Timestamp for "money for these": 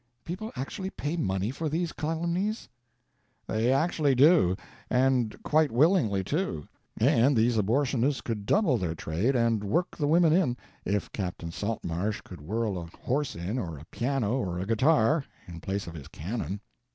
1.15-1.91